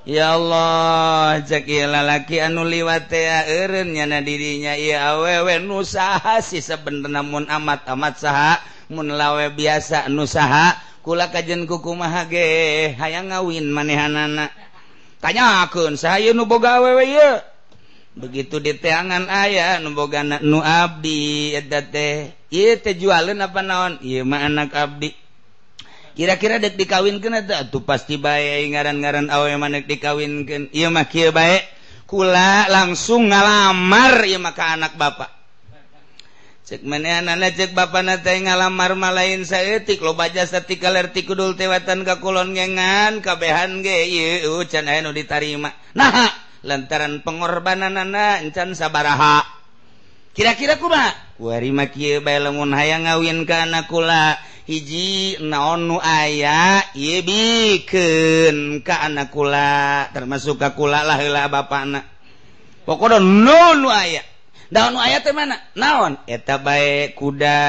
[0.03, 4.75] ya Allah ceki lalaki anu liwateanya na dirinya.
[4.75, 8.53] Ieu awewe nusaha si seben namun amat amat saha
[8.91, 14.51] munlawe biasa nusaha kula kajen kuku mahage hayang ngawin manehanana.
[15.23, 17.35] Tanya akun saya nuboga awewe ieu?
[18.13, 22.29] Begitu di teangan ayah nuboga nu abdi eta teh.
[22.53, 23.97] Ieu teh jualan apa naon?
[24.05, 25.22] Ieu mah anak abdi.
[26.13, 31.63] kira-kira dek dikawinkan tuh pasti baik ngaran-garan awe manek dikawinkan ia mah baik
[32.13, 35.33] kula langsung ngalamar ya maka anak bapak.
[36.63, 42.07] Cek mana anak cek bapak nate ngalamar malain saetik lo baca setika lerti kudul tewatan
[42.07, 45.73] ke kulon ngengan kabehan ge ieu can aya nu ditarima.
[45.97, 46.31] Nah
[46.63, 49.43] lantaran pengorbanan anak encan sabaraha.
[50.37, 54.39] Kira-kira kumaha kuari mah kieu bae lamun hayang ngawin ka anak kula.
[54.63, 62.05] hiji naon nu aya biken ka anak kula termasuk ka kula lah heula anak
[62.87, 64.23] pokoknya no nu aya.
[64.73, 65.61] Daun ayat mana?
[65.77, 66.17] Naon?
[66.25, 67.61] Eta baik kuda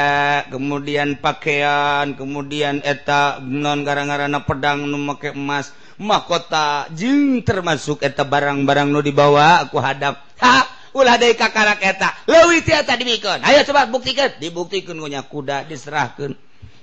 [0.48, 5.76] kemudian pakaian kemudian eta non gara-garana pedang nu make emas.
[6.00, 10.24] Mahkota jeung termasuk eta barang-barang nu dibawa aku hadap.
[10.40, 10.64] Ha
[10.96, 12.24] ulah deui ka karak eta.
[12.24, 14.40] Leuwih ti eta mikon ayo coba buktikan.
[14.40, 16.32] Dibuktikan punya kuda diserahkan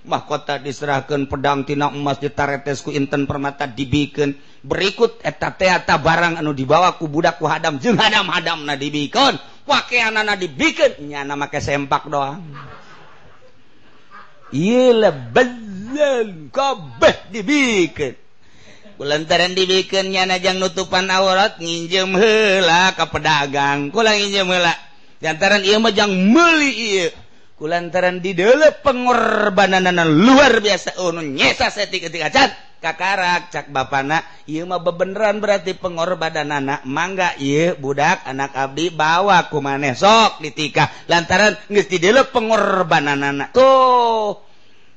[0.06, 4.34] mahkota diserahkan pedang tina emas ditaretesku Inten permata dibikin
[4.66, 10.42] berikut eta teata barang anu dibawaku budakku hadam jeung hadam hadam na dibikon pakaian anak
[10.42, 12.42] dibikin nyana make sempak doang
[16.52, 18.14] kabeh dibikin
[19.02, 23.90] lantaran dibikennya najang nutupan aurat nginjem hela ke pedagang.
[23.90, 24.78] Kulang injem hela
[25.22, 27.06] lantaran ia majang meli iya
[27.62, 30.98] di dalam pengorbanan luar biasa.
[30.98, 32.52] Oh, Unun nyesa setik ketika cat
[32.82, 34.26] kakarak cak bapana.
[34.50, 40.42] Ieu mah bebeneran berarti pengorbanan anak mangga ieu budak anak abdi bawa ku maneh sok
[40.42, 40.90] ditikah.
[41.06, 44.42] Lantaran geus dalam pengorbanan anak tuh.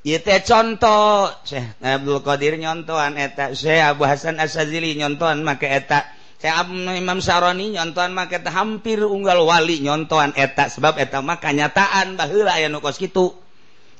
[0.04, 1.28] Ieu teh contoh.
[1.44, 3.52] Syekh Abdul Qadir nyontoan eta.
[3.52, 6.08] Syekh Abu Hasan Asazili nyontoan make eta.
[6.44, 12.68] Imam Saroni nyontohan maka hampir unggal wali nyontohan eta sebab eta mah kanyataan baheula aya
[12.68, 13.32] nu kos kitu.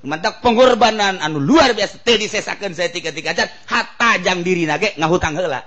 [0.05, 5.41] Mantap pengorbanan anu luar biasa teh disesakeun saya tiga-tiga jam hatta jang diri nage ngahutang
[5.41, 5.65] heula.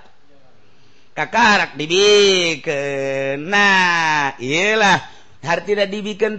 [1.18, 3.42] Kakarak dibikeun.
[3.42, 6.34] Nah iyalah Har tidak dibikin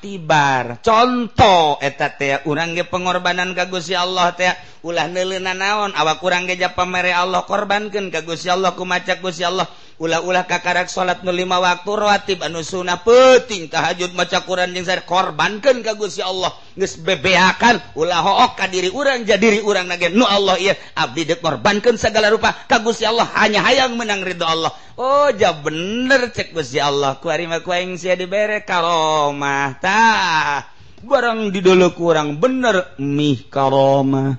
[0.00, 2.08] tibar contoh eta
[2.48, 4.48] urangge pengorbanan kagusi Allah teh
[4.80, 9.68] ulah nele naon awak kurang geja pamere Allah korbankan kagusi Allah kumaca Gusti Allah.
[10.02, 15.78] ulah-ulah kakarak salat nulima waktu rotib anu sunnah peting tahajud maca Quran yang saya korbankan
[15.86, 16.50] ka Gusti Allah.
[16.74, 21.38] Geus bebeakan ulah ka diri urang jadi diri urang nage nu Allah ieu abdi dek
[21.38, 24.74] korbankan segala rupa ka Gusti Allah hanya hayang menang ridho Allah.
[24.98, 30.66] Oh ja bener cek Gusti Allah ku ari mah ku aing dibere karomah tah
[30.98, 34.34] barang didolok kurang bener mih karomah.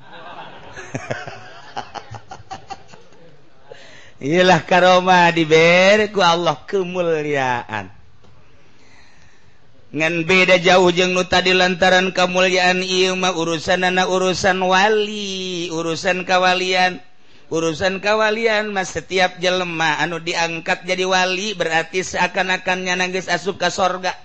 [4.23, 7.91] Ilah karoma diberku Allah kemuliaan.
[9.91, 17.03] Ngan beda jauh jeng nu tadi lantaran kemuliaan Imah urusan anak urusan wali urusan kawalian.
[17.51, 24.15] Urusan kawalian Mas setiap jelema anu diangkat jadi wali berarti seakan-akannya nangis asup ka sorga.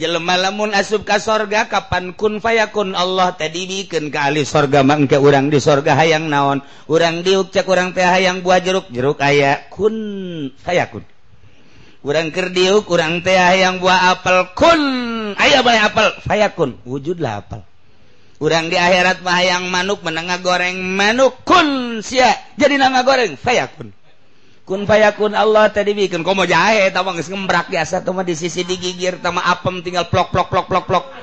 [0.00, 5.20] jelema lamun asub ka sorga kapan kun fayakun Allah tadi bikin ke ahli sorga mangke
[5.20, 6.64] urang di sorga hayang naon.
[6.88, 9.92] Urang diuk cek urang teh hayang buah jeruk jeruk aya kun
[10.56, 11.04] fayakun.
[12.00, 14.82] Urang keur diuk urang teh hayang buah apel kun!
[15.36, 16.80] Aya bae apel fayakun.
[16.88, 17.60] Wujudlah apel.
[18.40, 22.32] Urang di akhirat mah hayang manuk menengah goreng manuk kun sia.
[22.56, 23.92] Jadi nangga goreng fayakun.
[24.70, 26.22] Kun payakun Allah tadi bikin.
[26.22, 28.06] Komo jahe tama geus ngembrak biasa.
[28.06, 31.04] Tuh mah di sisi digigir tama apem tinggal plok plok plok plok plok.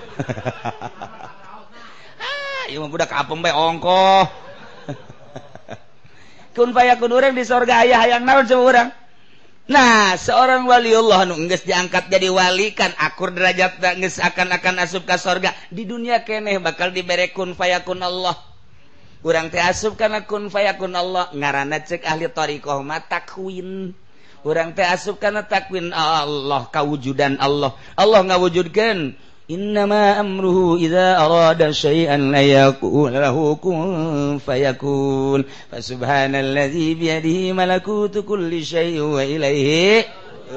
[2.17, 4.27] Ah ieu mah budak apem bae ongkoh.
[6.57, 8.89] Kun payakun urang di sorga aya hayang naon sama urang?
[9.71, 15.07] Nah seorang wali Allah nungges diangkat jadi wali kan akur derajat nges akan akan asup
[15.07, 15.55] ke sorga.
[15.71, 18.35] Di dunia keneh bakal diberekun fayakun Allah
[19.21, 21.29] kurang teh asup karena kun fayakun Allah.
[21.33, 23.93] Ngarana cek ahli tariqah matakwin
[24.41, 27.73] kurang teh asup karena takwin Allah kawujudan Allah.
[27.97, 35.47] Allah ngawujudkan Innama amruhu idza arada syai'an la yaqul lahu kun fayakun.
[35.71, 40.03] Fasubhanalladzi bi yadihi malakutu kulli syai'in wa ilaihi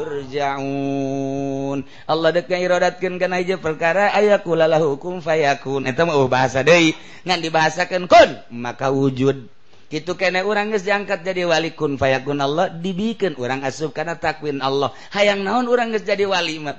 [0.01, 5.85] turjaun Allah dekairodatkan kenaja perkara aya kulalah hukum fayakun.
[5.85, 6.97] Itu mau bahasa deui.
[7.29, 9.53] Ngan dibahasakeun kun maka wujud.
[9.91, 14.63] Gitu kene orang geus diangkat jadi wali kun fayakun Allah dibikin orang asup karena takwin
[14.63, 14.95] Allah.
[15.11, 16.79] Hayang naon orang geus jadi wali mah?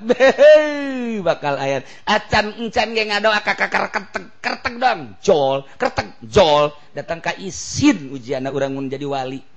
[1.28, 1.84] Bakal ayat.
[2.08, 6.72] Acan encan ge ngadoa kakakar kertek kertek dong jol kertek jol.
[6.96, 9.51] Datang ka isin ujianna orang mun jadi wali.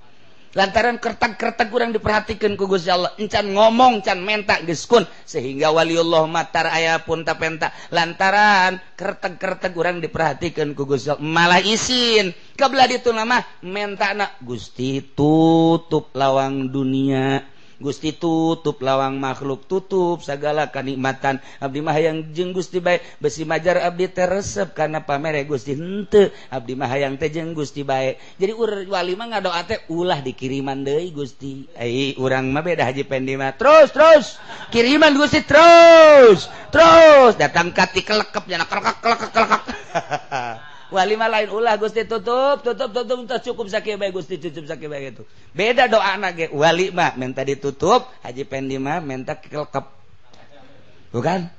[0.56, 7.04] lantaran kertak-kertak kurang diperhatikan Gusti Allah encan ngomong can menta geskun sehingga waliullah matar ayah
[7.04, 12.32] pun tapenta lantaran kertak-kertak kurang diperhatikan Gusti Allah malah isin.
[12.56, 17.55] Kebelah itu nama menta nak gusti tutup lawang dunia.
[17.76, 21.44] Gusti tutup lawang makhluk tutup segala kenikmatan.
[21.60, 27.20] Abdi Mahayang jeung Gusti baik besi majar Abdi teresep karena pamere Gusti hente Abdi Mahayang
[27.20, 31.68] teh jeung Gusti baik jadi ur wali mah ngadoa teh ulah dikiriman deui Gusti.
[31.76, 34.40] Ai urang mah beda Haji Pendima terus terus
[34.72, 37.32] kiriman Gusti terus terus.
[37.36, 39.62] Datang kati kelekep jana kelekek kelekek kelekek
[40.96, 45.04] wali lain ulah Gusti tutup tutup tutup entah cukup sakit baik Gusti tutup sakit baik
[45.12, 45.22] itu.
[45.52, 49.84] Beda doa anak wali mah minta ditutup haji pendi mah minta kelkep.
[51.12, 51.52] Bukan?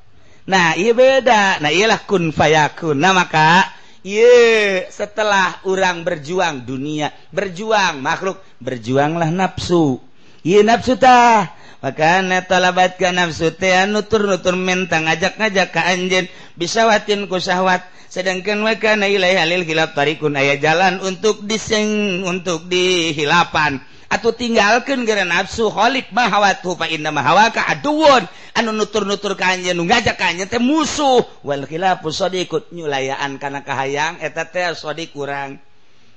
[0.50, 1.62] Nah iya beda.
[1.62, 2.98] Nah iyalah kun fayakun.
[2.98, 3.70] Nah maka
[4.02, 10.02] iya setelah orang berjuang dunia berjuang makhluk berjuanglah nafsu.
[10.42, 13.54] Iya nafsu tah makatalabat ka nafsu
[13.90, 16.26] nutur-nutur mentang ngajak-ngajak ka anjeun
[16.58, 17.86] bisa watin ku syahwat.
[18.08, 23.84] Sedangkan maka nilai halil hilap tarikun ayah jalan untuk diseng untuk dihilapan.
[24.08, 28.24] Atau tinggalkan gara nafsu holik mahawatu fa inna mahawaka aduun
[28.56, 31.28] anu nutur-nutur ka anjeun nu ngajak ka anjeun teh musuh.
[31.44, 35.60] Wal khilafu sadiqut nyulayaan kana kahayang eta teh sadiq kurang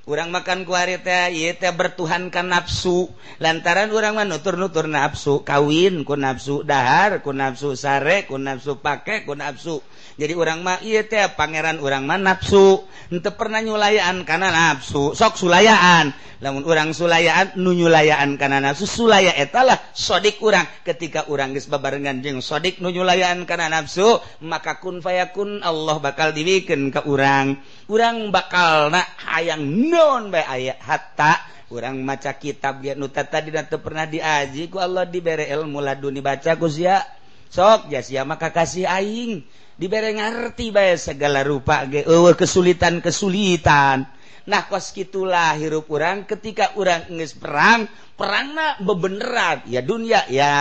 [0.09, 1.28] urang makan kuarita
[1.76, 8.80] bertuhankan nafsu lantaran orangan nutur-nutur nafsu kawin ku nafsu dahar ku nafsu sare ku nafsu
[8.80, 9.84] pake ku nafsu
[10.20, 15.40] jadi orang mah iya teh pangeran orang mah nafsu ente pernah nyulayaan karena nafsu sok
[15.40, 16.12] sulayaan.
[16.40, 22.24] Lamun orang sulayaan nu nyulayaan karena nafsu sulaya etalah sodik orang ketika orang geus babarengan
[22.24, 27.61] jeung sodik nu nyulayaan karena nafsu maka kun fayakun Allah bakal dibikin ke orang
[27.91, 31.43] urang bakal na hayang non bay ayat hatta
[31.74, 36.55] urang maca kitab biar nuta tadi dan pernah diaji ku Allah dibere ilmu laduni dibaca
[36.55, 37.03] ku sia.
[37.51, 39.43] Sok ja sia maka kasih aing.
[39.74, 44.07] Diberre ngerti bay segala rupa ge eueuh kesulitan kesulitan
[44.49, 47.86] nah kos kitulah hirup urang ketika orang nges perang
[48.18, 49.62] perangna bebeneran.
[49.70, 50.53] Ya dunia ya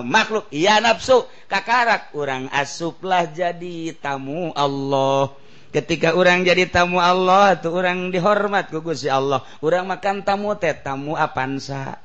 [0.00, 1.28] makhluk ya nafsu.
[1.44, 5.43] Kakarak orang asuplah jadi tamu Allah.
[5.74, 9.42] ketika orang jadi tamu Allah tuh orang dihormat gugus si Allah.
[9.58, 11.98] Orang makan tamu teh tamu apansa?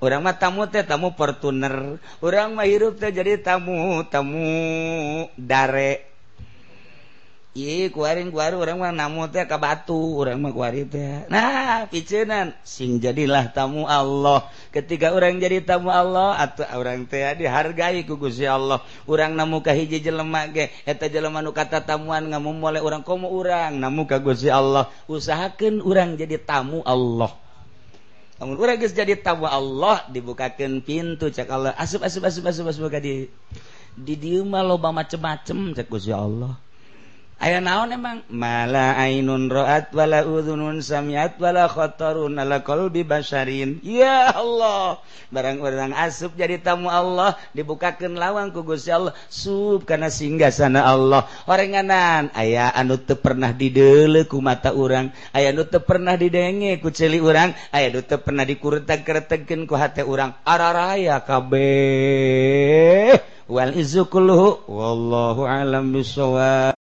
[0.00, 2.00] Orang mah tamu teh tamu fortuner.
[2.24, 4.48] Orang mah hirup teh jadi tamu tamu
[5.36, 6.15] dare.
[9.48, 10.20] ka batu
[11.32, 14.44] nah picenan sing jadilah tamu Allah
[14.76, 20.04] ketika orang jadi tamu Allah atau orang teh dihargai ku Gusti Allah orang namukah hiji
[20.04, 20.52] jelemak
[20.84, 26.20] jelema nu kata tamuan ngamu mau orang komo orang namu ka Gusti Allah usahakan orang
[26.20, 27.32] jadi tamu Allah
[28.36, 32.92] namun orang geus jadi tamu Allah dibukakan pintu cak Allah asup asup asup asup asup,
[32.92, 33.32] ka di
[33.96, 36.65] di dieu mah loba macem-macem cek Gusti Allah
[37.36, 38.18] aya naon emang?
[38.32, 45.00] Mala ainun roat wala udhunun samiat wala khotorun ala kolbi basarin ya Allah!
[45.26, 49.10] Barang orang asup jadi tamu Allah dibukakan lawang ku Gusti Allah.
[49.26, 51.26] Sub kana singgah sana Allah.
[51.50, 55.10] Orenganan aya anu teu pernah didele ku mata urang.
[55.34, 57.58] Aya anu teu pernah didenge ku ceuli urang.
[57.74, 60.38] Aya anu teu pernah dikuretek-keretegkeun ku hate urang.
[60.46, 63.18] Araraya kabeh.
[63.50, 66.75] Wal izukulhu wallahu alam bisawab